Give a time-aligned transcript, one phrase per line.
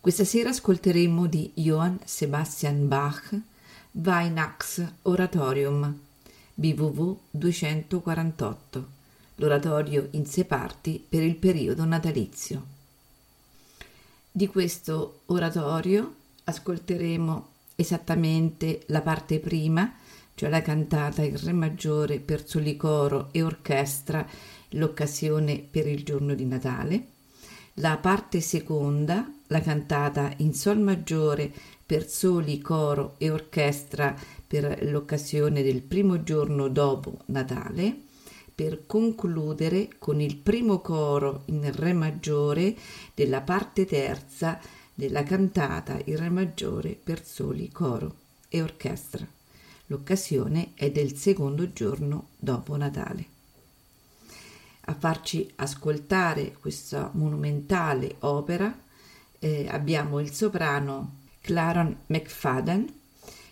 [0.00, 3.34] Questa sera ascolteremo di Johann Sebastian Bach
[3.90, 5.98] Weihnachts Oratorium
[6.54, 8.86] BWV 248,
[9.34, 12.64] l'oratorio in sei parti per il periodo natalizio.
[14.30, 19.92] Di questo oratorio ascolteremo esattamente la parte prima,
[20.36, 24.24] cioè la cantata in Re maggiore per soli coro e orchestra,
[24.70, 27.06] l'occasione per il giorno di Natale,
[27.74, 31.52] la parte seconda, la cantata in Sol maggiore
[31.84, 34.14] per soli, coro e orchestra
[34.46, 37.94] per l'occasione del primo giorno dopo Natale,
[38.54, 42.76] per concludere con il primo coro in Re maggiore
[43.14, 44.58] della parte terza
[44.94, 48.14] della cantata in Re maggiore per soli, coro
[48.48, 49.26] e orchestra.
[49.86, 53.36] L'occasione è del secondo giorno dopo Natale
[54.88, 58.74] a farci ascoltare questa monumentale opera
[59.38, 62.86] eh, abbiamo il soprano Claron McFadden,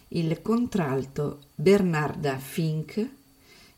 [0.08, 3.08] il contralto Bernarda Fink,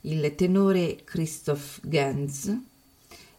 [0.03, 2.57] il tenore Christoph Gens,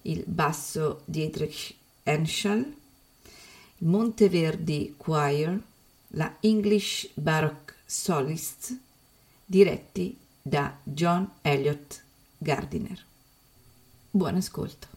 [0.04, 2.60] il basso Dietrich Henschel,
[3.78, 5.60] il Monteverdi Choir,
[6.10, 8.76] la English Baroque Solists,
[9.46, 12.04] diretti da John Elliott
[12.38, 13.06] Gardiner.
[14.12, 14.89] Buon ascolto.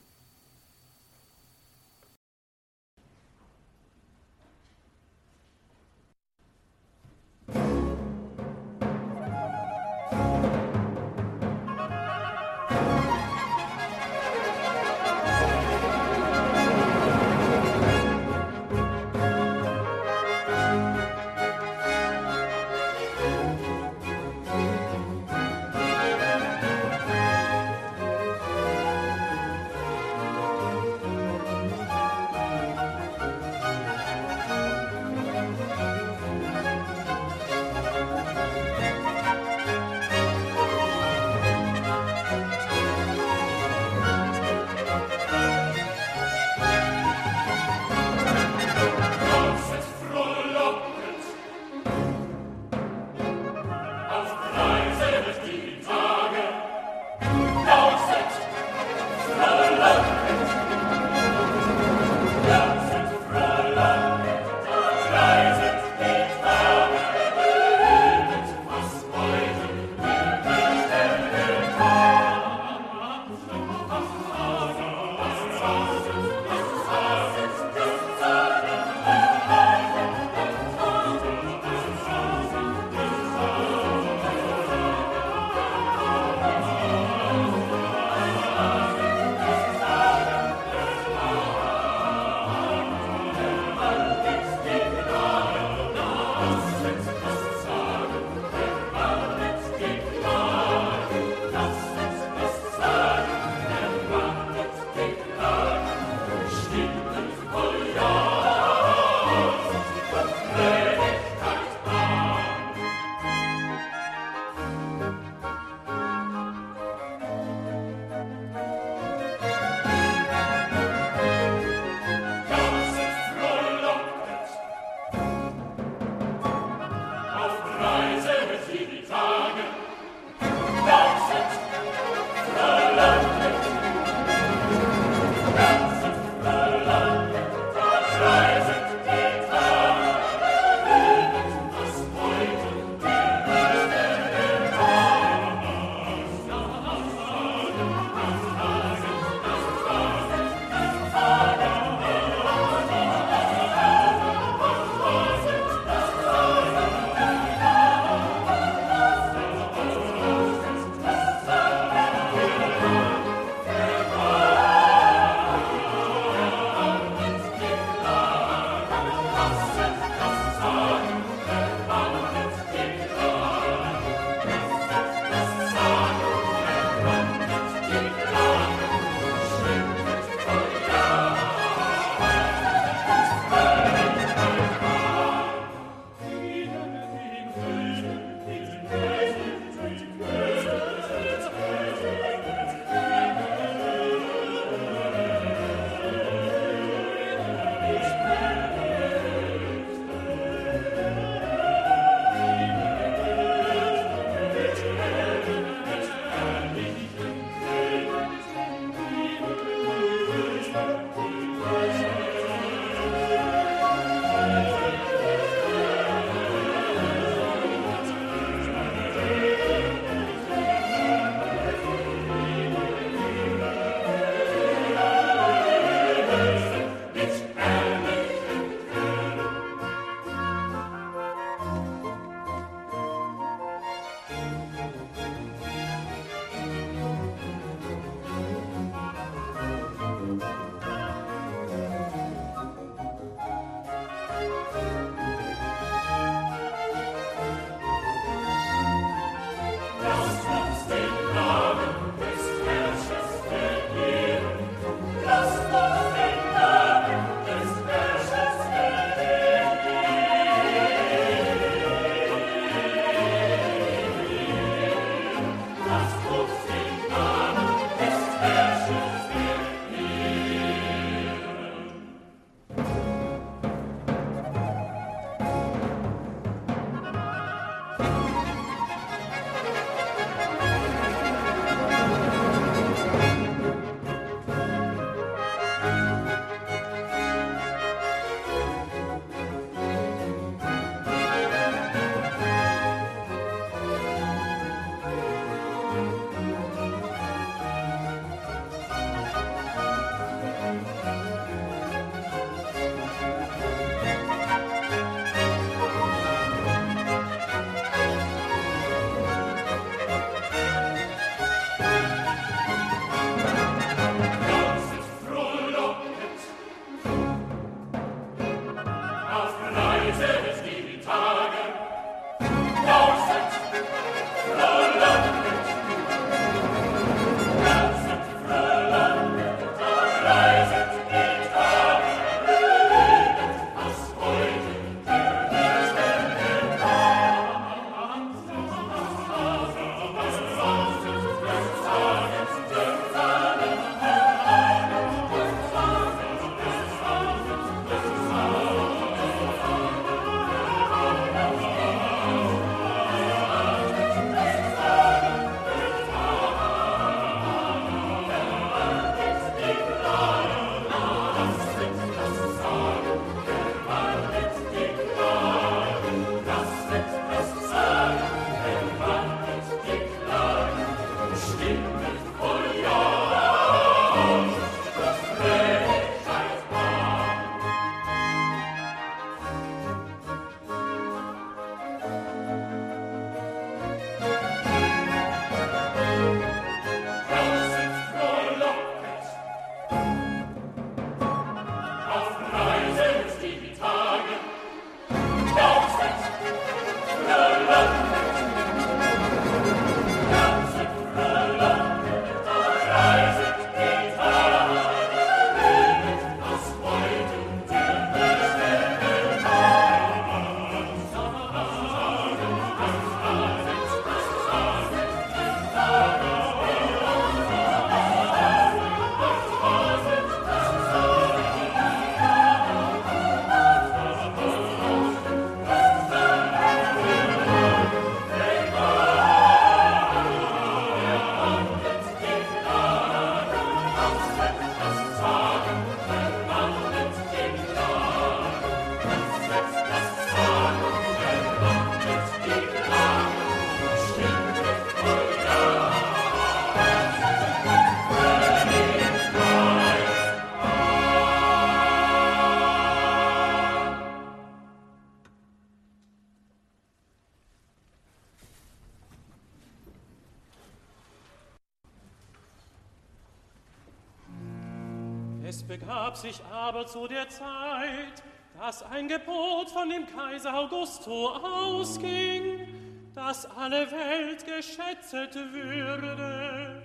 [466.22, 468.22] Sich aber zu der Zeit,
[468.58, 472.68] dass ein Gebot von dem Kaiser Augusto ausging,
[473.12, 476.82] dass alle Welt geschätzet würde.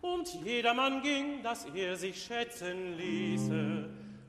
[0.00, 3.88] Und jedermann ging, dass er sich schätzen ließe,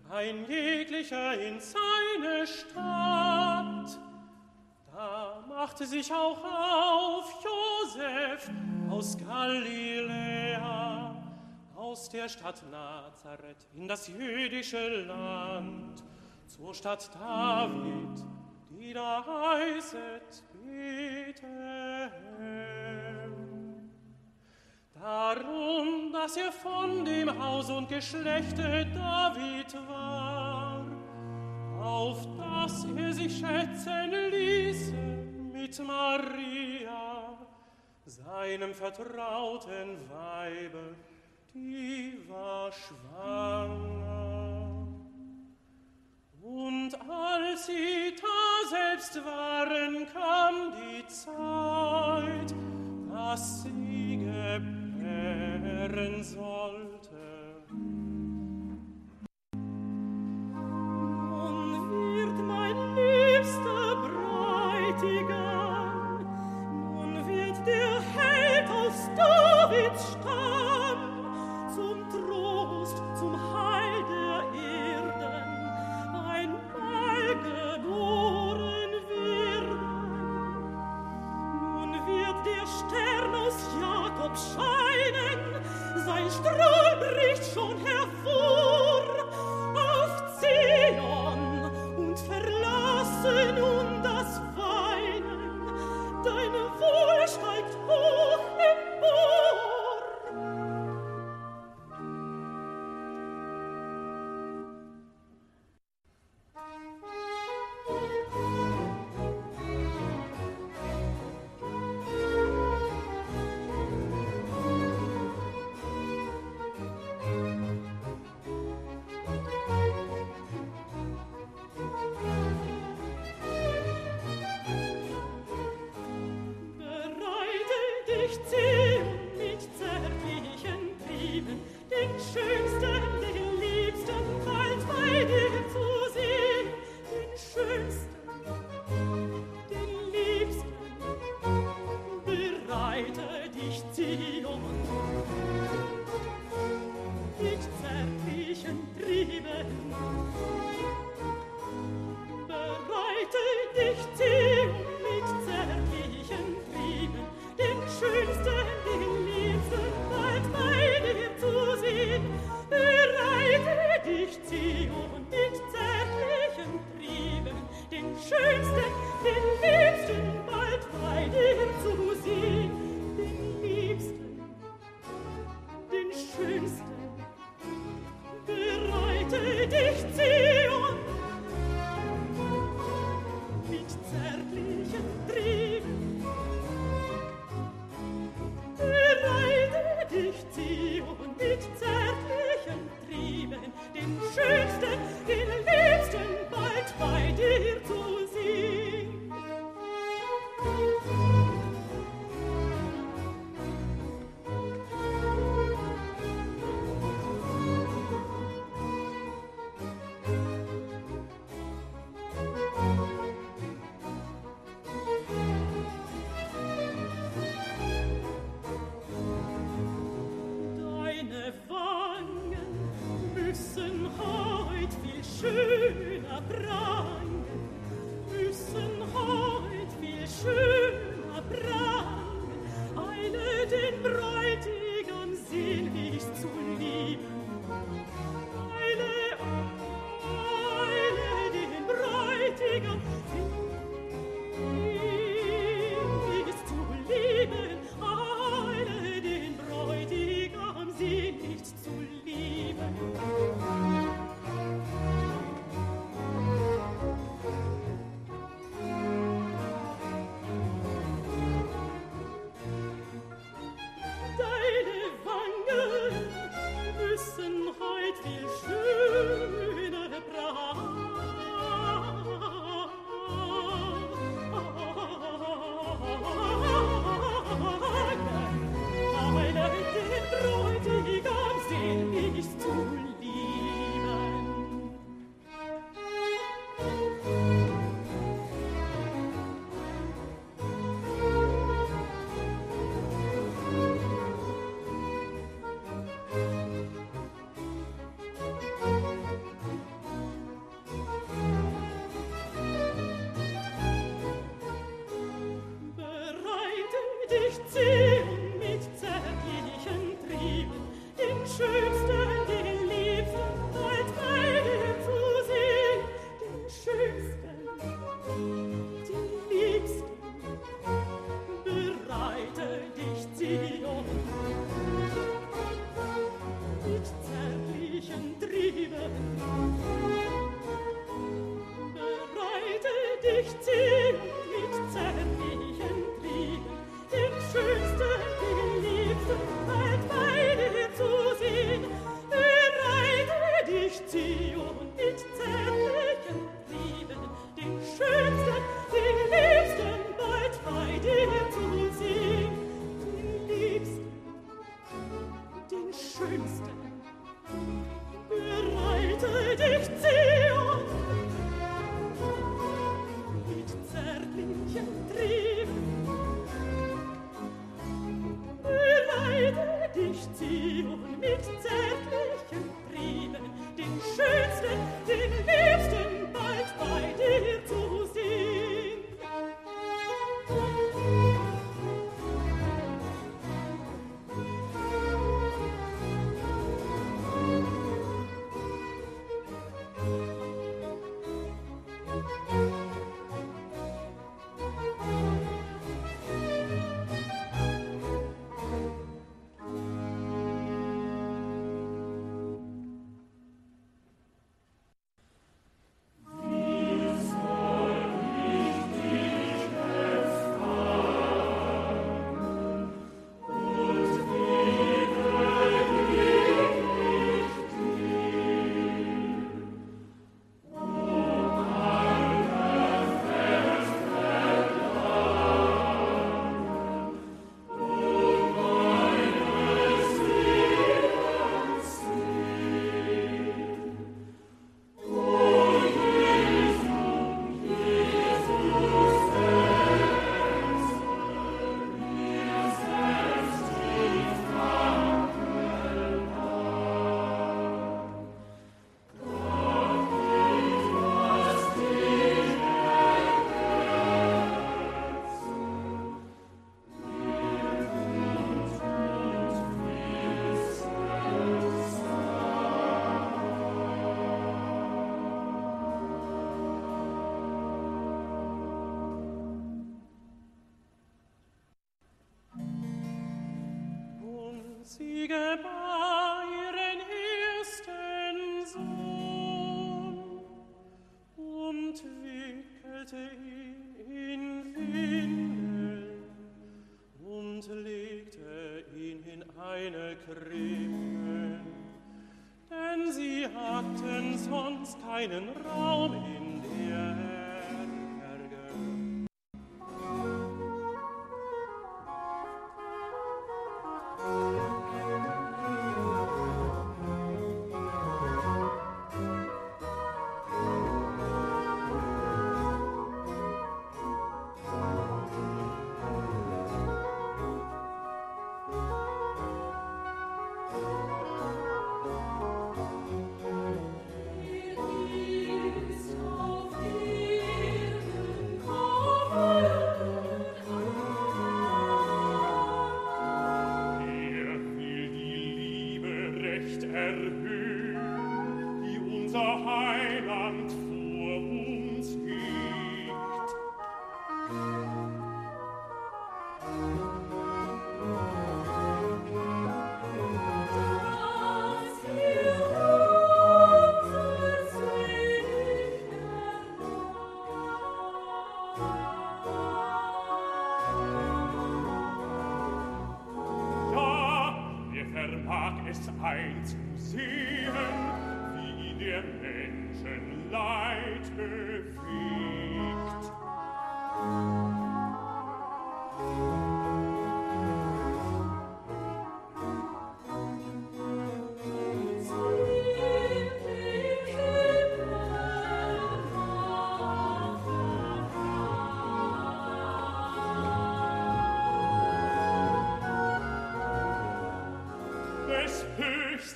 [0.10, 4.00] ein jeglicher in seine Stadt.
[4.92, 8.50] Da machte sich auch auf Josef
[8.90, 10.33] aus Galiläa,
[11.94, 16.02] aus der Stadt Nazareth in das jüdische Land,
[16.48, 18.26] zur Stadt David,
[18.72, 21.52] die da heißet Bethlehem.
[24.96, 30.88] Darum, dass er von dem Haus und Geschlechte David war,
[31.80, 34.96] auf das er sich schätzen ließe
[35.54, 37.38] mit Maria,
[38.08, 40.96] seinem vertrauten Weibe,
[41.54, 44.08] die war schwanger.
[46.42, 52.54] Und als sie da selbst waren, kam die Zeit,
[53.10, 55.44] dass sie gebären
[56.24, 56.92] sollte.
[66.94, 70.63] Nun wird der Held aus Davids Stamm
[86.44, 86.83] nostro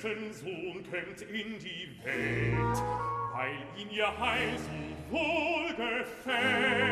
[0.02, 2.82] höchsten Sohn kömmt in die Welt,
[3.32, 6.87] weil ihn ihr Heil so wohl gefällt.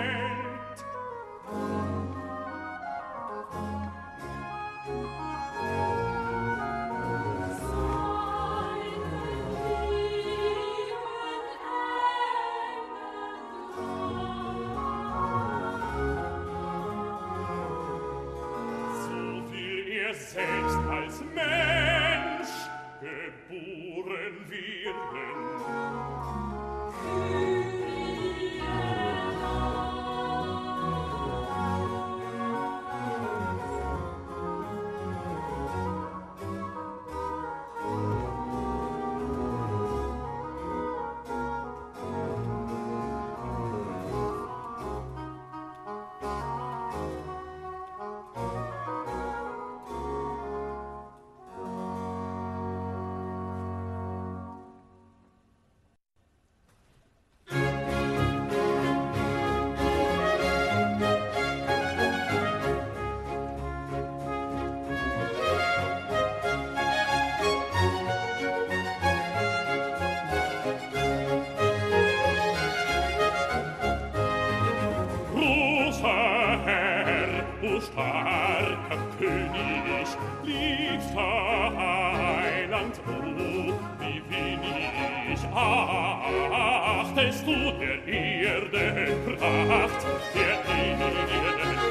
[81.17, 84.91] Heiland, du, oh, wie wenig
[85.33, 90.03] ich achtest du der Erde Pracht,
[90.35, 91.23] der Erde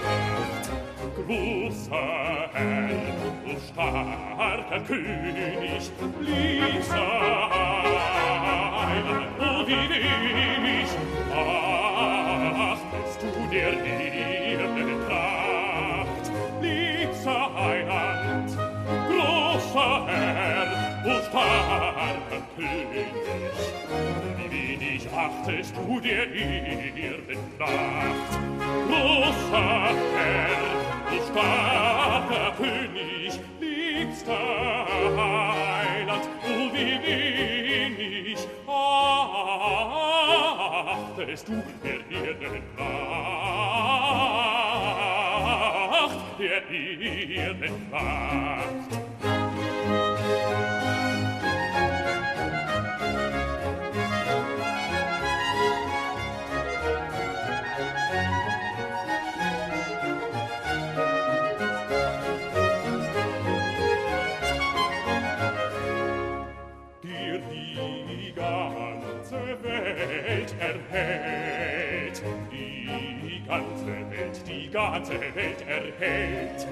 [0.04, 0.66] Pracht.
[1.16, 2.90] Großer Herr,
[3.46, 5.84] o starker König,
[6.20, 7.75] blieb er
[25.44, 26.10] Nacht studie
[26.96, 28.32] ihr den Nacht.
[28.88, 30.64] Großer Herr,
[31.12, 34.46] du starker König, liebster
[35.18, 38.42] Heiland, o wie bin ich,
[40.88, 42.96] achtest du der ihren Nacht,
[46.40, 49.05] der ihren Nacht.
[74.92, 76.68] ganze Welt erhält.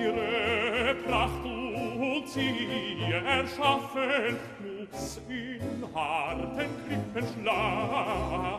[0.00, 8.56] Ihre Pracht und sie erschaffen, muss in harten Krippen schlafen.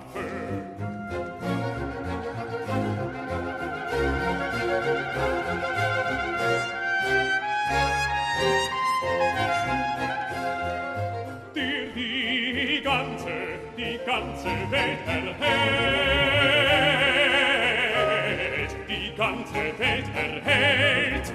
[11.55, 13.33] Der die ganze,
[13.75, 15.76] die ganze Welt erhält,
[19.57, 21.33] der Welt erhält,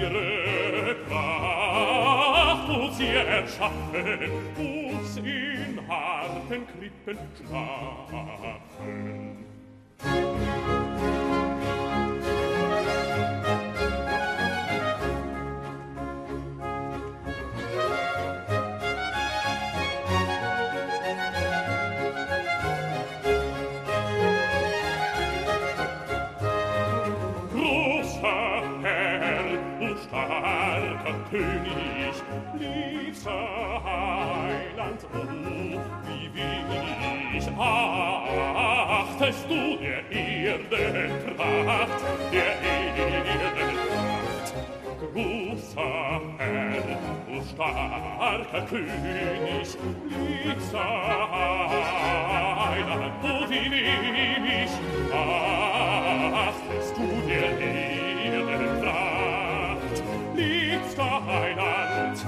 [0.00, 8.66] ihre Pracht muss sie erschaffen, muss in harten Krippen schlafen.
[31.30, 32.22] König,
[32.56, 35.16] liebster Heiland, oh,
[36.06, 43.24] wie wenig achtest du der Erde Kraft, der Erde
[43.56, 44.54] Kraft.
[45.12, 46.82] Großer Herr,
[47.26, 49.68] du starker König,
[50.08, 50.90] liebster
[52.70, 54.70] Heiland, oh, wie wenig
[56.36, 57.75] achtest du der Erde
[61.26, 62.24] Heiland,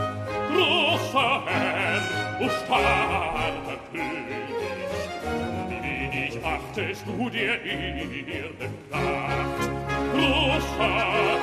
[0.53, 2.03] großer Herr,
[2.41, 5.01] o starker König,
[5.69, 9.71] wie wenig achtest du der Erden Pracht.
[10.13, 10.95] Großer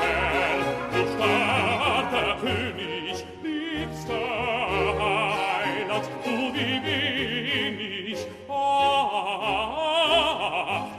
[0.01, 0.59] Herr,
[0.91, 4.27] o starker König, liebster
[4.99, 8.19] Heiland, du wie wenig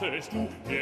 [0.06, 0.75] achtest du der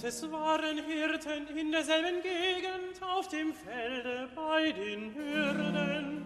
[0.00, 6.24] Und es waren Hirten in derselben Gegend auf dem Felde bei den Hürden,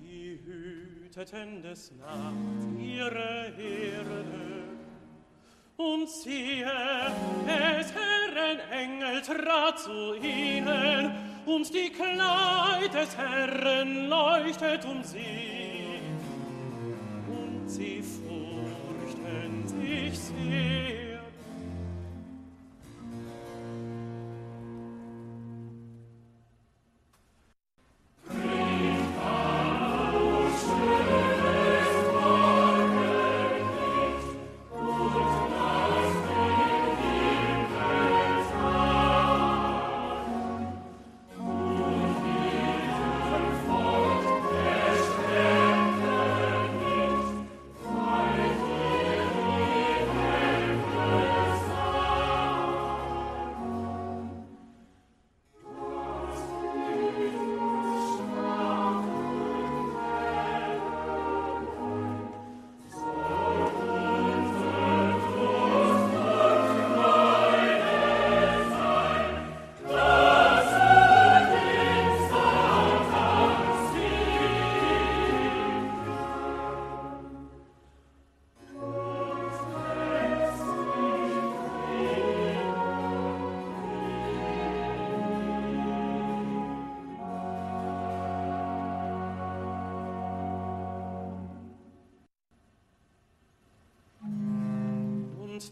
[0.00, 4.24] die hüteten des Nachts ihre Herde.
[5.76, 6.70] Und siehe,
[7.46, 11.12] des Herren Engel trat zu ihnen,
[11.46, 15.59] und die Kleid des Herren leuchtet um sie.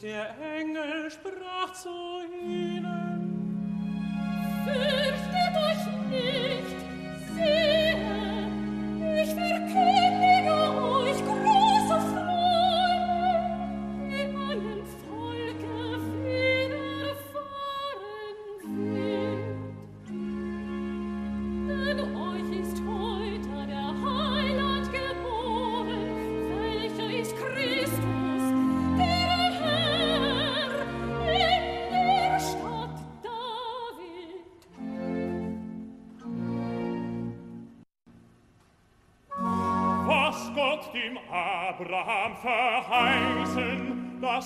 [0.01, 0.48] Yeah.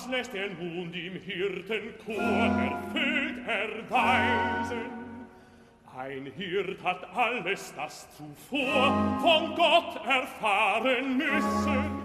[0.07, 5.03] Lässt er nun dem Hirtenchor erfüllt erweisen.
[5.95, 12.03] Ein Hirt hat alles das zuvor von Gott erfahren müssen.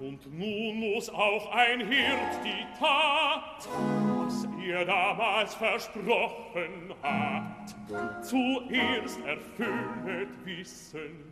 [0.00, 3.68] Und nun muss auch ein Hirt die Tat,
[4.16, 11.24] was er damals versprochen hat, zuerst erfüllet wissen.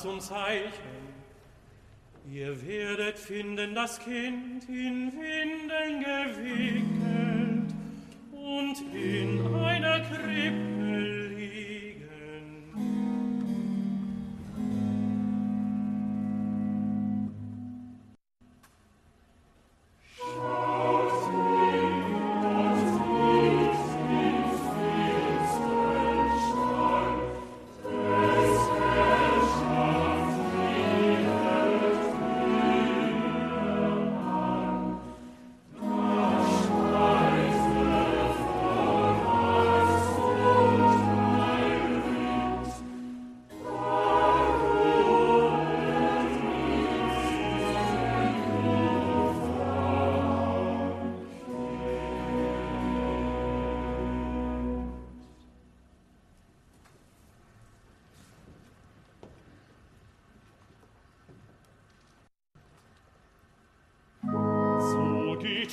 [0.00, 1.10] zum Zeichen.
[2.32, 4.66] Ihr werdet finden das Kind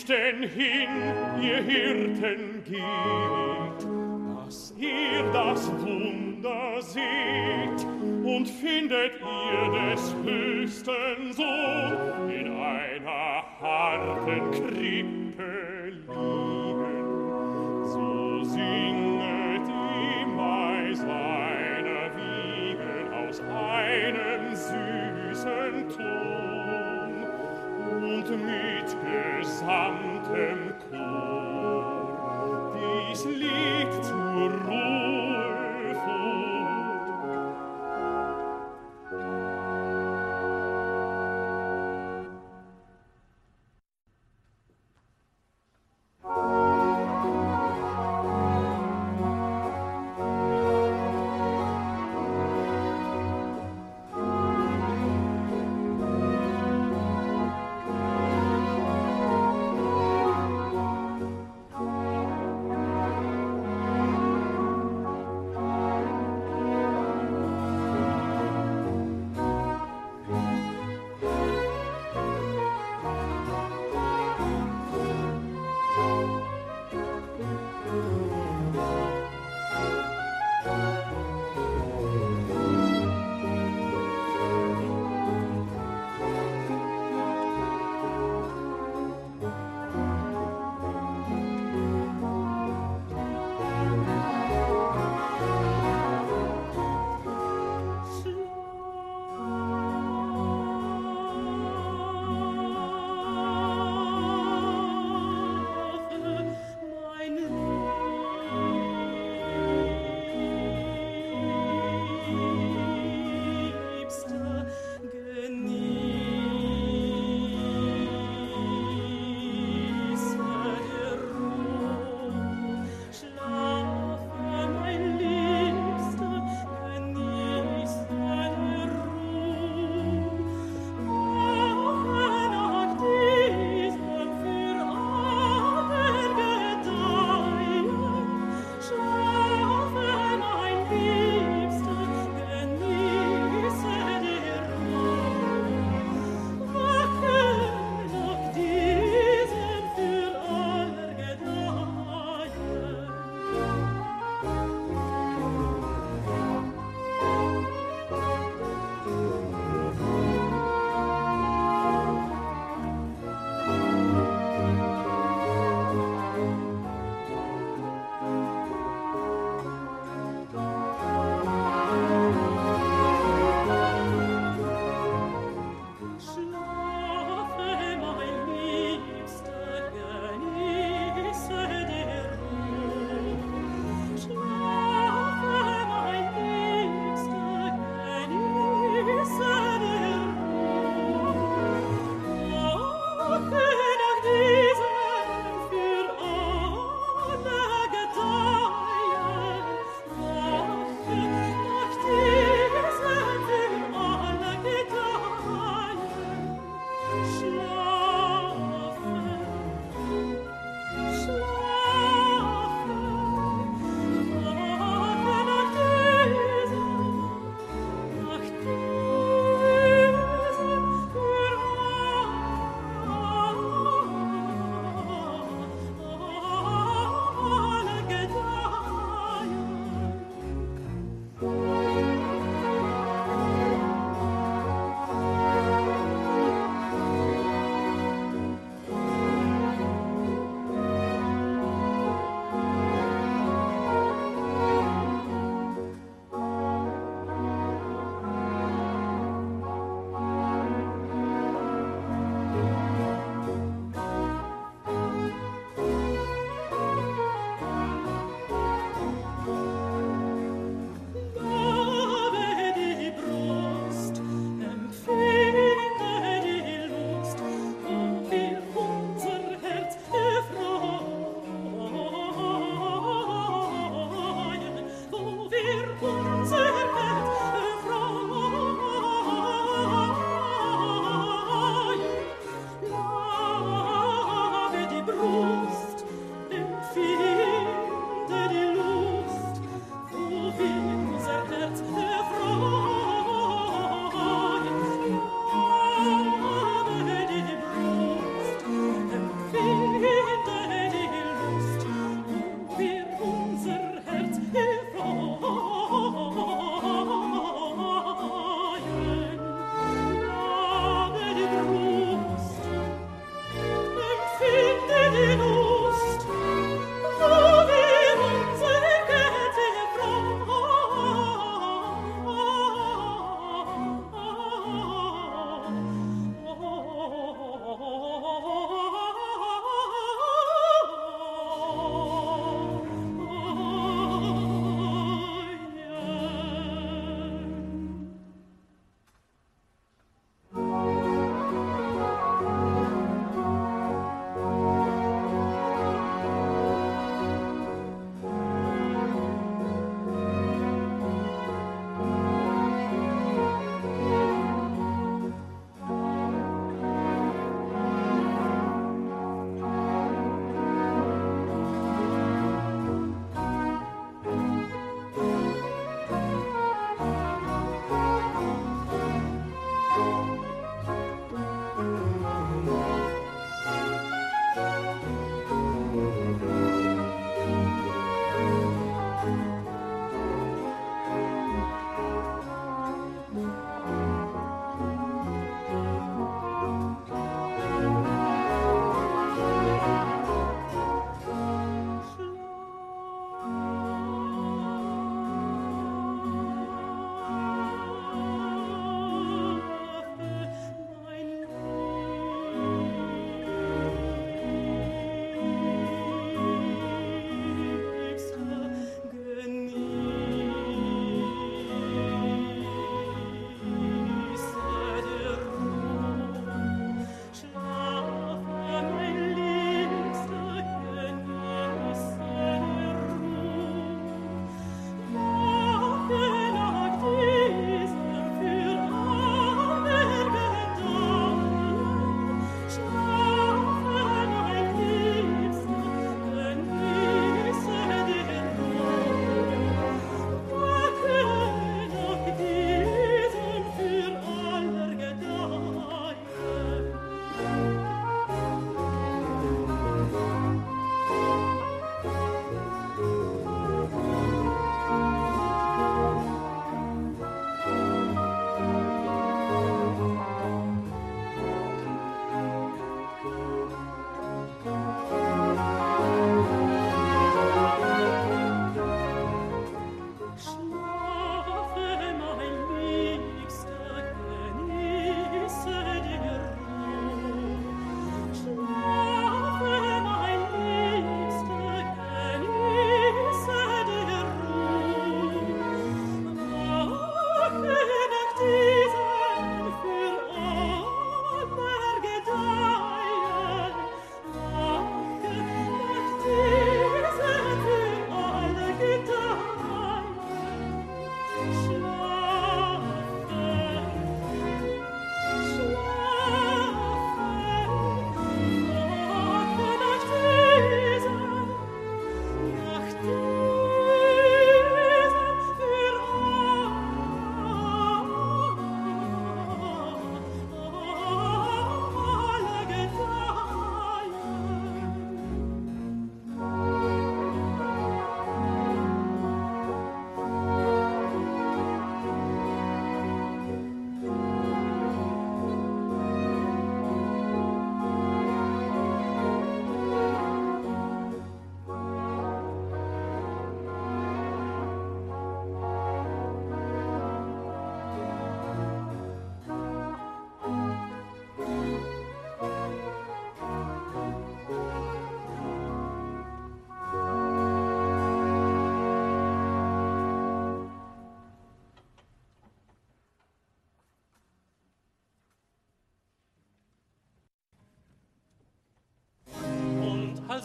[0.07, 0.89] denn hin,
[1.41, 3.87] ihr Hirten geht,
[4.37, 7.85] dass ihr das Wunder seht
[8.23, 9.06] und findet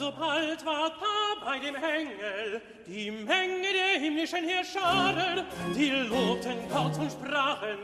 [0.03, 5.45] Alsobald ward Paar bei dem Engel, die Menge der himmlischen Herrscharen,
[5.77, 7.79] die lobten Gott und sprachen,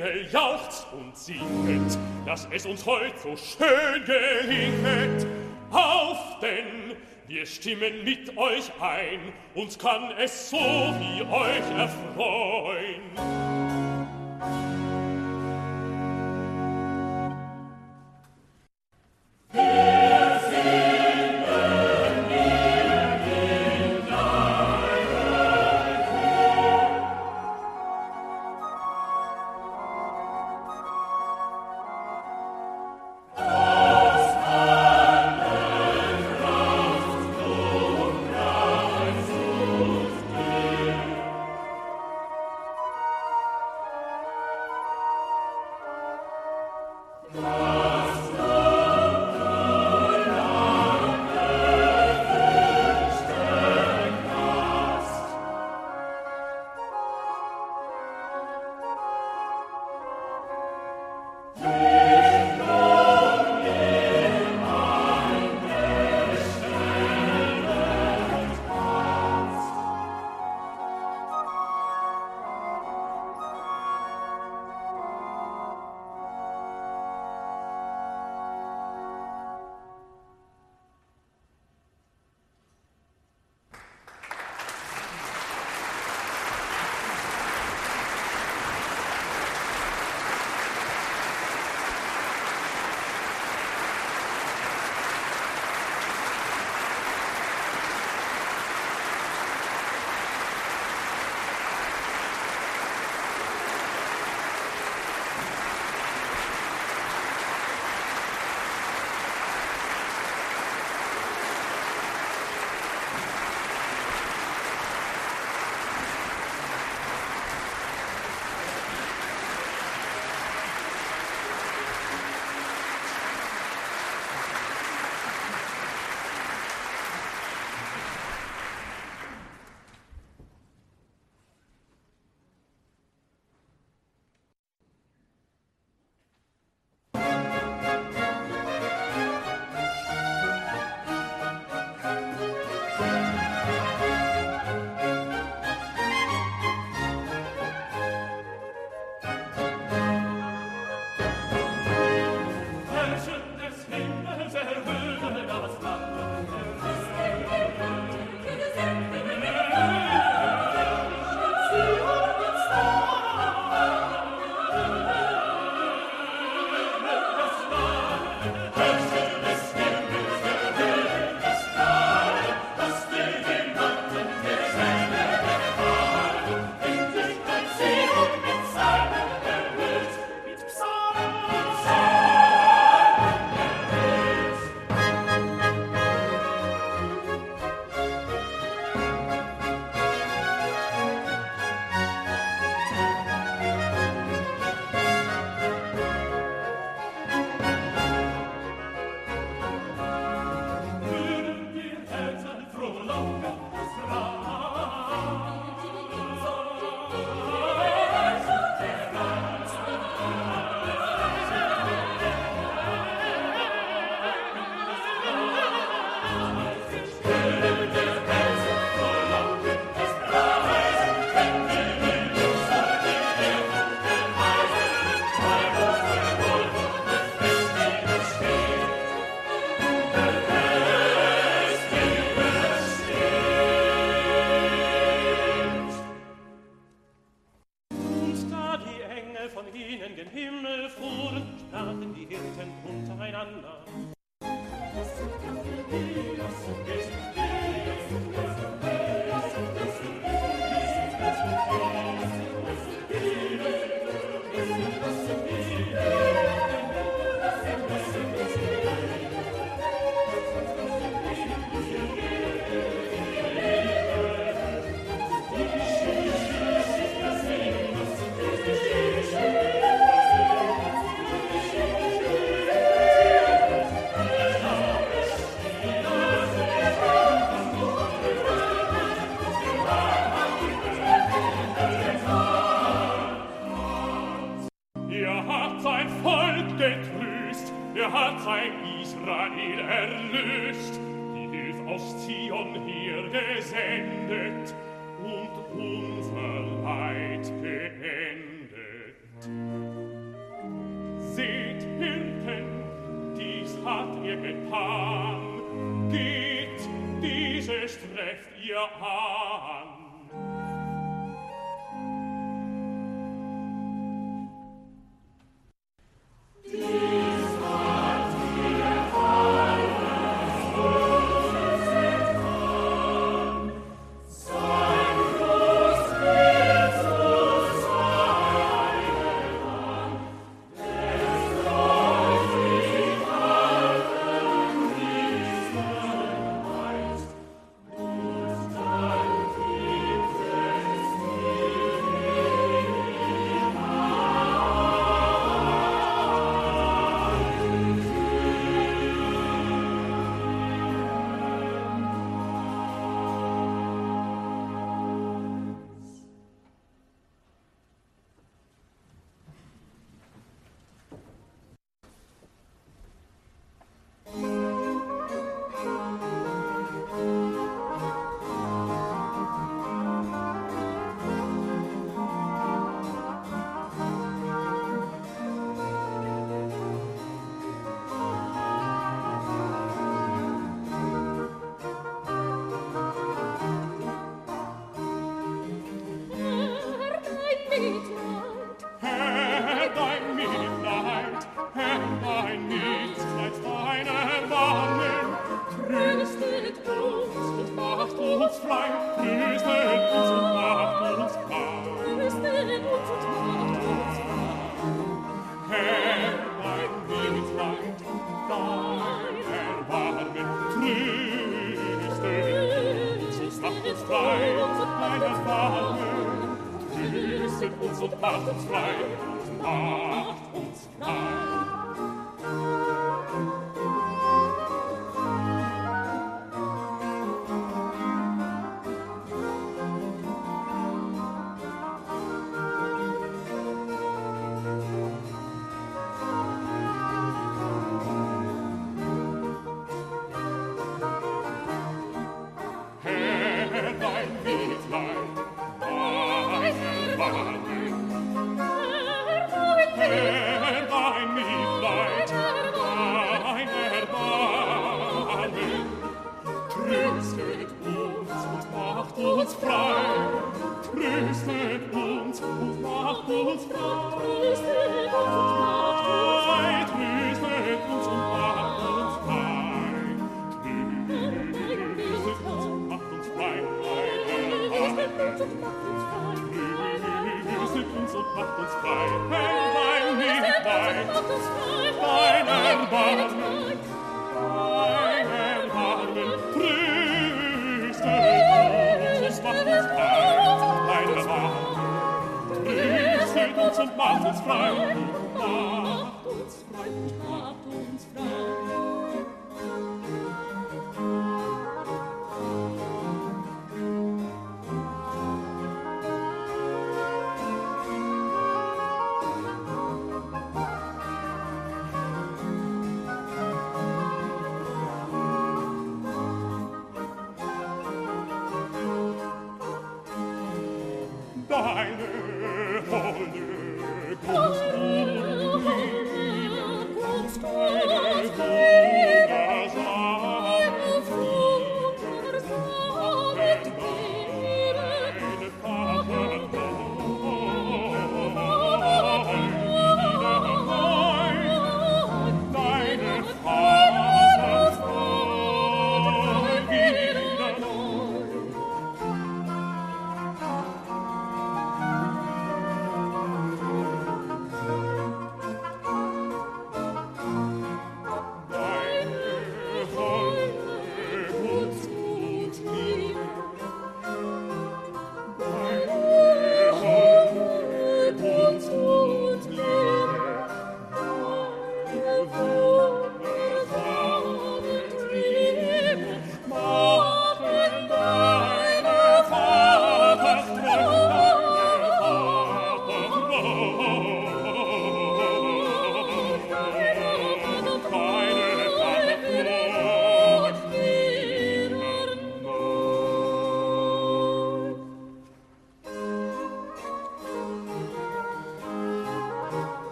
[0.00, 5.26] Engel jauchzt und singet, dass es uns heut so schön gelinget.
[5.70, 6.96] Auf, denn
[7.28, 9.20] wir stimmen mit euch ein,
[9.54, 12.99] uns kann es so wie euch erfreuen.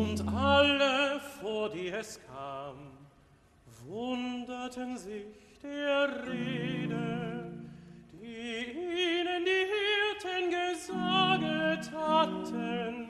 [0.00, 2.76] Und alle, vor die es kam,
[3.86, 5.26] wunderten sich
[5.62, 7.52] der Rede,
[8.10, 13.09] die ihnen die Hirten gesaget hatten.